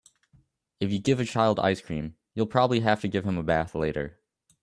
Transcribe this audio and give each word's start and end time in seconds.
If 0.79 0.91
you 0.91 0.97
give 0.99 1.19
a 1.19 1.25
child 1.25 1.59
ice 1.59 1.79
cream, 1.79 2.15
you'll 2.33 2.47
probably 2.47 2.79
have 2.79 3.01
to 3.01 3.07
give 3.07 3.23
him 3.23 3.37
a 3.37 3.43
bath 3.43 3.75
later. 3.75 4.17